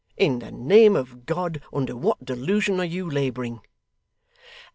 [0.17, 3.59] In the name of God, under what delusion are you labouring?